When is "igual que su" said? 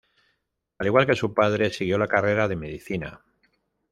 0.87-1.31